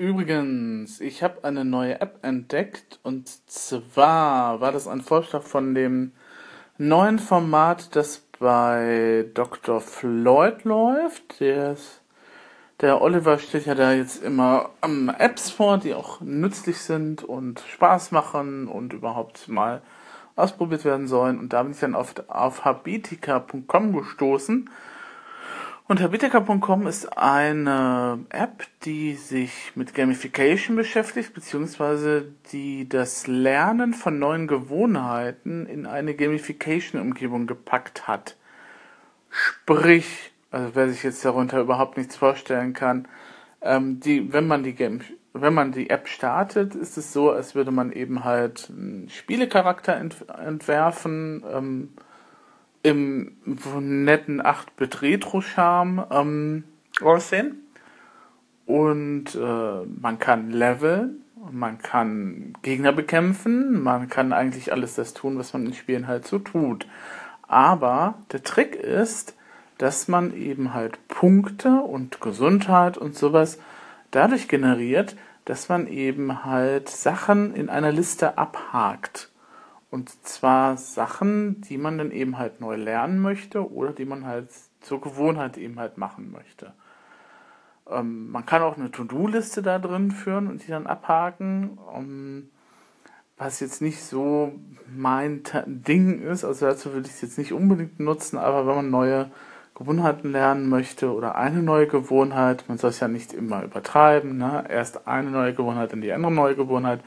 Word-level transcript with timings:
Übrigens, 0.00 1.02
ich 1.02 1.22
habe 1.22 1.44
eine 1.44 1.62
neue 1.62 2.00
App 2.00 2.20
entdeckt 2.22 2.98
und 3.02 3.28
zwar 3.50 4.62
war 4.62 4.72
das 4.72 4.88
ein 4.88 5.02
Vorschlag 5.02 5.42
von 5.42 5.74
dem 5.74 6.12
neuen 6.78 7.18
Format, 7.18 7.94
das 7.94 8.26
bei 8.38 9.26
Dr. 9.34 9.82
Floyd 9.82 10.64
läuft. 10.64 11.40
Der, 11.40 11.72
ist, 11.72 12.00
der 12.80 13.02
Oliver 13.02 13.38
stellt 13.38 13.66
ja 13.66 13.74
da 13.74 13.92
jetzt 13.92 14.24
immer 14.24 14.70
ähm, 14.82 15.12
Apps 15.18 15.50
vor, 15.50 15.76
die 15.76 15.92
auch 15.92 16.22
nützlich 16.22 16.78
sind 16.78 17.22
und 17.22 17.60
Spaß 17.60 18.10
machen 18.10 18.68
und 18.68 18.94
überhaupt 18.94 19.48
mal 19.48 19.82
ausprobiert 20.34 20.86
werden 20.86 21.08
sollen. 21.08 21.38
Und 21.38 21.52
da 21.52 21.62
bin 21.62 21.72
ich 21.72 21.80
dann 21.80 21.94
auf, 21.94 22.14
auf 22.28 22.64
habitica.com 22.64 23.92
gestoßen 23.92 24.70
und 25.90 26.00
Habitica.com 26.00 26.86
ist 26.86 27.18
eine 27.18 28.24
App, 28.28 28.64
die 28.84 29.14
sich 29.14 29.72
mit 29.74 29.92
Gamification 29.92 30.76
beschäftigt, 30.76 31.34
beziehungsweise 31.34 32.32
die 32.52 32.88
das 32.88 33.26
Lernen 33.26 33.92
von 33.92 34.20
neuen 34.20 34.46
Gewohnheiten 34.46 35.66
in 35.66 35.86
eine 35.86 36.14
Gamification-Umgebung 36.14 37.48
gepackt 37.48 38.06
hat. 38.06 38.36
Sprich, 39.30 40.30
also 40.52 40.76
wer 40.76 40.88
sich 40.88 41.02
jetzt 41.02 41.24
darunter 41.24 41.60
überhaupt 41.60 41.96
nichts 41.96 42.14
vorstellen 42.14 42.72
kann, 42.72 43.08
ähm, 43.60 43.98
die, 43.98 44.32
wenn 44.32 44.46
man 44.46 44.62
die 44.62 44.76
Game, 44.76 45.00
wenn 45.32 45.54
man 45.54 45.72
die 45.72 45.90
App 45.90 46.06
startet, 46.06 46.76
ist 46.76 46.98
es 46.98 47.12
so, 47.12 47.32
als 47.32 47.56
würde 47.56 47.72
man 47.72 47.90
eben 47.90 48.22
halt 48.22 48.70
einen 48.70 49.08
Spielecharakter 49.08 49.96
ent 49.96 50.24
entwerfen, 50.28 51.42
ähm, 51.52 51.88
im 52.82 53.36
netten 53.44 54.40
8-Bit 54.40 55.02
Retro-Charme 55.02 56.06
ähm, 56.10 56.64
aussehen. 57.02 57.66
Und 58.66 59.34
äh, 59.34 59.84
man 60.00 60.18
kann 60.18 60.50
leveln, 60.50 61.22
man 61.50 61.78
kann 61.78 62.54
Gegner 62.62 62.92
bekämpfen, 62.92 63.82
man 63.82 64.08
kann 64.08 64.32
eigentlich 64.32 64.72
alles 64.72 64.94
das 64.94 65.14
tun, 65.14 65.38
was 65.38 65.52
man 65.52 65.66
in 65.66 65.74
Spielen 65.74 66.06
halt 66.06 66.26
so 66.26 66.38
tut. 66.38 66.86
Aber 67.48 68.14
der 68.30 68.44
Trick 68.44 68.76
ist, 68.76 69.34
dass 69.78 70.08
man 70.08 70.36
eben 70.36 70.74
halt 70.74 71.08
Punkte 71.08 71.80
und 71.80 72.20
Gesundheit 72.20 72.96
und 72.96 73.16
sowas 73.16 73.58
dadurch 74.10 74.46
generiert, 74.46 75.16
dass 75.46 75.68
man 75.68 75.86
eben 75.86 76.44
halt 76.44 76.88
Sachen 76.88 77.54
in 77.54 77.68
einer 77.70 77.90
Liste 77.90 78.38
abhakt. 78.38 79.29
Und 79.90 80.10
zwar 80.24 80.76
Sachen, 80.76 81.60
die 81.62 81.76
man 81.76 81.98
dann 81.98 82.12
eben 82.12 82.38
halt 82.38 82.60
neu 82.60 82.76
lernen 82.76 83.20
möchte 83.20 83.72
oder 83.72 83.92
die 83.92 84.04
man 84.04 84.24
halt 84.24 84.50
zur 84.80 85.00
Gewohnheit 85.00 85.58
eben 85.58 85.78
halt 85.80 85.98
machen 85.98 86.30
möchte. 86.30 86.72
Ähm, 87.88 88.30
man 88.30 88.46
kann 88.46 88.62
auch 88.62 88.76
eine 88.76 88.90
To-Do-Liste 88.90 89.62
da 89.62 89.78
drin 89.78 90.12
führen 90.12 90.46
und 90.46 90.66
die 90.66 90.70
dann 90.70 90.86
abhaken. 90.86 91.78
Ähm, 91.94 92.50
was 93.36 93.58
jetzt 93.60 93.80
nicht 93.80 94.02
so 94.02 94.52
mein 94.86 95.42
Ding 95.66 96.20
ist, 96.20 96.44
also 96.44 96.66
dazu 96.66 96.92
würde 96.92 97.06
ich 97.08 97.14
es 97.14 97.22
jetzt 97.22 97.38
nicht 97.38 97.54
unbedingt 97.54 97.98
nutzen, 97.98 98.36
aber 98.36 98.66
wenn 98.66 98.76
man 98.76 98.90
neue 98.90 99.30
Gewohnheiten 99.74 100.30
lernen 100.30 100.68
möchte 100.68 101.10
oder 101.14 101.36
eine 101.36 101.62
neue 101.62 101.86
Gewohnheit, 101.86 102.64
man 102.68 102.76
soll 102.76 102.90
es 102.90 103.00
ja 103.00 103.08
nicht 103.08 103.32
immer 103.32 103.64
übertreiben, 103.64 104.36
ne? 104.36 104.66
erst 104.68 105.08
eine 105.08 105.30
neue 105.30 105.54
Gewohnheit, 105.54 105.90
dann 105.92 106.02
die 106.02 106.12
andere 106.12 106.30
neue 106.30 106.54
Gewohnheit, 106.54 107.00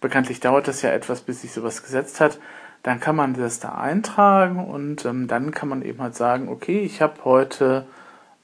bekanntlich 0.00 0.40
dauert 0.40 0.68
das 0.68 0.82
ja 0.82 0.90
etwas, 0.90 1.22
bis 1.22 1.42
sich 1.42 1.52
sowas 1.52 1.82
gesetzt 1.82 2.20
hat, 2.20 2.38
dann 2.82 3.00
kann 3.00 3.16
man 3.16 3.34
das 3.34 3.60
da 3.60 3.74
eintragen 3.74 4.64
und 4.64 5.04
ähm, 5.04 5.26
dann 5.26 5.50
kann 5.50 5.68
man 5.68 5.82
eben 5.82 6.00
halt 6.00 6.14
sagen, 6.14 6.48
okay, 6.48 6.80
ich 6.80 7.02
habe 7.02 7.24
heute, 7.24 7.86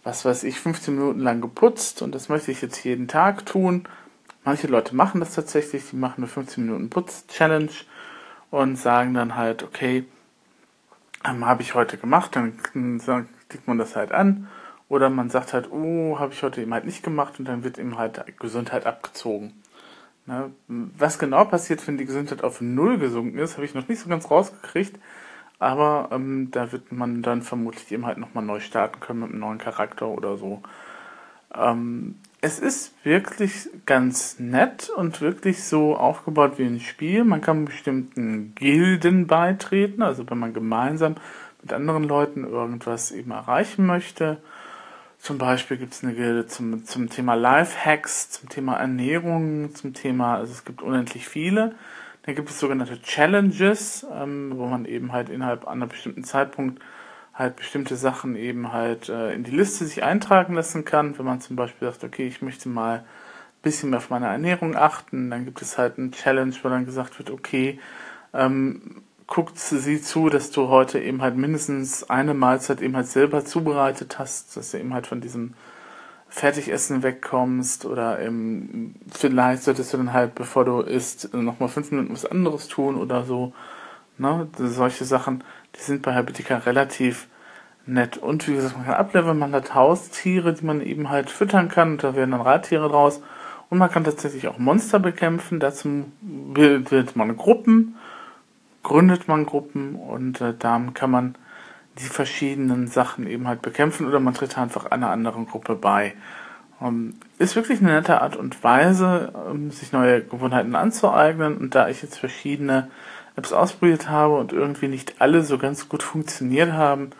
was 0.02 0.24
weiß 0.24 0.44
ich, 0.44 0.60
15 0.60 0.94
Minuten 0.94 1.20
lang 1.20 1.40
geputzt 1.40 2.02
und 2.02 2.14
das 2.14 2.28
möchte 2.28 2.50
ich 2.50 2.60
jetzt 2.60 2.82
jeden 2.84 3.08
Tag 3.08 3.46
tun. 3.46 3.86
Manche 4.44 4.66
Leute 4.66 4.94
machen 4.94 5.20
das 5.20 5.34
tatsächlich, 5.34 5.90
die 5.90 5.96
machen 5.96 6.18
eine 6.18 6.26
15 6.26 6.66
Minuten 6.66 6.90
Putz-Challenge 6.90 7.70
und 8.50 8.76
sagen 8.76 9.14
dann 9.14 9.36
halt, 9.36 9.62
okay, 9.62 10.04
ähm, 11.24 11.46
habe 11.46 11.62
ich 11.62 11.74
heute 11.74 11.96
gemacht, 11.96 12.36
dann 12.36 12.58
klickt 13.48 13.66
man 13.66 13.78
das 13.78 13.96
halt 13.96 14.12
an. 14.12 14.48
Oder 14.88 15.08
man 15.08 15.30
sagt 15.30 15.54
halt, 15.54 15.70
oh, 15.72 16.18
habe 16.18 16.32
ich 16.34 16.42
heute 16.42 16.60
eben 16.60 16.74
halt 16.74 16.84
nicht 16.84 17.02
gemacht 17.02 17.38
und 17.38 17.46
dann 17.46 17.64
wird 17.64 17.78
eben 17.78 17.96
halt 17.96 18.22
Gesundheit 18.38 18.84
abgezogen. 18.84 19.54
Na, 20.26 20.50
was 20.68 21.18
genau 21.18 21.44
passiert, 21.44 21.86
wenn 21.86 21.98
die 21.98 22.06
Gesundheit 22.06 22.42
auf 22.42 22.60
Null 22.60 22.98
gesunken 22.98 23.38
ist, 23.38 23.54
habe 23.56 23.66
ich 23.66 23.74
noch 23.74 23.88
nicht 23.88 24.00
so 24.00 24.08
ganz 24.08 24.30
rausgekriegt. 24.30 24.98
Aber 25.58 26.08
ähm, 26.12 26.50
da 26.50 26.72
wird 26.72 26.92
man 26.92 27.22
dann 27.22 27.42
vermutlich 27.42 27.90
eben 27.92 28.06
halt 28.06 28.18
nochmal 28.18 28.44
neu 28.44 28.60
starten 28.60 29.00
können 29.00 29.20
mit 29.20 29.30
einem 29.30 29.40
neuen 29.40 29.58
Charakter 29.58 30.08
oder 30.08 30.36
so. 30.36 30.62
Ähm, 31.54 32.16
es 32.40 32.58
ist 32.58 32.92
wirklich 33.04 33.70
ganz 33.86 34.38
nett 34.38 34.90
und 34.90 35.20
wirklich 35.20 35.64
so 35.64 35.96
aufgebaut 35.96 36.58
wie 36.58 36.64
ein 36.66 36.80
Spiel. 36.80 37.24
Man 37.24 37.40
kann 37.40 37.64
bestimmten 37.64 38.54
Gilden 38.54 39.26
beitreten, 39.26 40.02
also 40.02 40.28
wenn 40.28 40.38
man 40.38 40.52
gemeinsam 40.52 41.14
mit 41.62 41.72
anderen 41.72 42.04
Leuten 42.04 42.44
irgendwas 42.44 43.12
eben 43.12 43.30
erreichen 43.30 43.86
möchte. 43.86 44.38
Zum 45.24 45.38
Beispiel 45.38 45.78
gibt 45.78 45.94
es 45.94 46.04
eine 46.04 46.12
Gilde 46.12 46.46
zum, 46.48 46.84
zum 46.84 47.08
Thema 47.08 47.32
Lifehacks, 47.32 48.28
zum 48.28 48.50
Thema 48.50 48.76
Ernährung, 48.76 49.74
zum 49.74 49.94
Thema, 49.94 50.36
also 50.36 50.52
es 50.52 50.66
gibt 50.66 50.82
unendlich 50.82 51.26
viele. 51.26 51.76
Dann 52.24 52.34
gibt 52.34 52.50
es 52.50 52.60
sogenannte 52.60 53.00
Challenges, 53.00 54.06
ähm, 54.12 54.52
wo 54.56 54.66
man 54.66 54.84
eben 54.84 55.12
halt 55.12 55.30
innerhalb 55.30 55.66
einer 55.66 55.86
bestimmten 55.86 56.24
Zeitpunkt 56.24 56.82
halt 57.32 57.56
bestimmte 57.56 57.96
Sachen 57.96 58.36
eben 58.36 58.74
halt 58.74 59.08
äh, 59.08 59.32
in 59.32 59.44
die 59.44 59.50
Liste 59.50 59.86
sich 59.86 60.02
eintragen 60.02 60.52
lassen 60.52 60.84
kann. 60.84 61.16
Wenn 61.16 61.24
man 61.24 61.40
zum 61.40 61.56
Beispiel 61.56 61.88
sagt, 61.88 62.04
okay, 62.04 62.26
ich 62.26 62.42
möchte 62.42 62.68
mal 62.68 62.98
ein 62.98 63.04
bisschen 63.62 63.88
mehr 63.88 64.00
auf 64.00 64.10
meine 64.10 64.26
Ernährung 64.26 64.76
achten, 64.76 65.30
dann 65.30 65.46
gibt 65.46 65.62
es 65.62 65.78
halt 65.78 65.96
ein 65.96 66.12
Challenge, 66.12 66.54
wo 66.62 66.68
dann 66.68 66.84
gesagt 66.84 67.18
wird, 67.18 67.30
okay, 67.30 67.80
ähm, 68.34 69.02
guckt 69.26 69.58
sie 69.58 70.00
zu, 70.02 70.28
dass 70.28 70.50
du 70.50 70.68
heute 70.68 71.00
eben 71.00 71.22
halt 71.22 71.36
mindestens 71.36 72.08
eine 72.10 72.34
Mahlzeit 72.34 72.82
eben 72.82 72.96
halt 72.96 73.06
selber 73.06 73.44
zubereitet 73.44 74.18
hast, 74.18 74.56
dass 74.56 74.70
du 74.70 74.78
eben 74.78 74.92
halt 74.92 75.06
von 75.06 75.20
diesem 75.20 75.54
Fertigessen 76.28 77.02
wegkommst 77.02 77.86
oder 77.86 78.20
eben, 78.20 78.96
vielleicht 79.10 79.62
solltest 79.62 79.92
du 79.92 79.98
dann 79.98 80.12
halt, 80.12 80.34
bevor 80.34 80.64
du 80.64 80.80
isst, 80.80 81.32
nochmal 81.32 81.68
fünf 81.68 81.90
Minuten 81.90 82.12
was 82.12 82.26
anderes 82.26 82.68
tun 82.68 82.96
oder 82.96 83.24
so. 83.24 83.52
Ne? 84.18 84.48
Solche 84.58 85.04
Sachen, 85.04 85.44
die 85.76 85.80
sind 85.80 86.02
bei 86.02 86.12
Herbetika 86.12 86.58
relativ 86.58 87.28
nett. 87.86 88.16
Und 88.16 88.48
wie 88.48 88.54
gesagt, 88.54 88.76
man 88.76 88.86
kann 88.86 88.94
ableveln, 88.94 89.38
man 89.38 89.52
hat 89.52 89.74
Haustiere, 89.74 90.54
die 90.54 90.64
man 90.64 90.80
eben 90.80 91.08
halt 91.08 91.30
füttern 91.30 91.68
kann, 91.68 91.92
und 91.92 92.04
da 92.04 92.14
werden 92.16 92.32
dann 92.32 92.40
Reittiere 92.40 92.88
draus. 92.88 93.22
Und 93.70 93.78
man 93.78 93.90
kann 93.90 94.04
tatsächlich 94.04 94.48
auch 94.48 94.58
Monster 94.58 94.98
bekämpfen, 94.98 95.60
dazu 95.60 96.04
bildet 96.20 97.16
man 97.16 97.36
Gruppen 97.36 97.96
gründet 98.84 99.26
man 99.26 99.46
Gruppen 99.46 99.96
und 99.96 100.40
äh, 100.40 100.54
da 100.56 100.80
kann 100.94 101.10
man 101.10 101.34
die 101.98 102.04
verschiedenen 102.04 102.86
Sachen 102.86 103.26
eben 103.26 103.48
halt 103.48 103.62
bekämpfen 103.62 104.06
oder 104.06 104.20
man 104.20 104.34
tritt 104.34 104.56
einfach 104.58 104.86
einer 104.86 105.10
anderen 105.10 105.46
Gruppe 105.46 105.74
bei. 105.74 106.14
Ähm, 106.80 107.14
ist 107.38 107.56
wirklich 107.56 107.80
eine 107.80 107.92
nette 107.92 108.20
Art 108.20 108.36
und 108.36 108.62
Weise, 108.62 109.32
ähm, 109.50 109.70
sich 109.72 109.92
neue 109.92 110.22
Gewohnheiten 110.22 110.76
anzueignen 110.76 111.56
und 111.56 111.74
da 111.74 111.88
ich 111.88 112.02
jetzt 112.02 112.18
verschiedene 112.18 112.90
Apps 113.36 113.52
ausprobiert 113.52 114.08
habe 114.08 114.36
und 114.36 114.52
irgendwie 114.52 114.88
nicht 114.88 115.20
alle 115.20 115.42
so 115.42 115.58
ganz 115.58 115.88
gut 115.88 116.02
funktioniert 116.02 116.72
haben, 116.72 117.10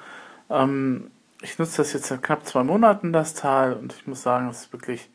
ähm, 0.50 1.10
ich 1.42 1.58
nutze 1.58 1.78
das 1.78 1.92
jetzt 1.92 2.06
seit 2.06 2.22
knapp 2.22 2.46
zwei 2.46 2.62
Monaten, 2.62 3.12
das 3.12 3.34
Teil, 3.34 3.74
und 3.74 3.92
ich 3.92 4.06
muss 4.06 4.22
sagen, 4.22 4.48
es 4.48 4.62
ist 4.62 4.72
wirklich 4.72 5.10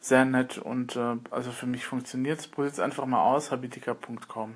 sehr 0.00 0.24
nett 0.24 0.56
und 0.58 0.96
äh, 0.96 1.16
also 1.30 1.50
für 1.50 1.66
mich 1.66 1.84
funktioniert 1.84 2.40
es. 2.40 2.48
Probiert 2.48 2.72
es 2.74 2.80
einfach 2.80 3.06
mal 3.06 3.22
aus, 3.22 3.50
habitica.com. 3.50 4.54